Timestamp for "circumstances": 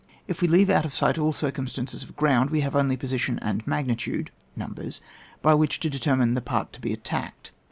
1.31-2.01